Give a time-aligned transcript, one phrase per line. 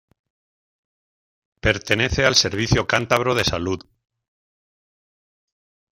[1.59, 3.85] Pertenece al Servicio Cántabro de Salud.